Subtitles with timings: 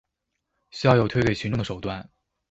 [0.71, 2.09] 需要有推給群眾的手段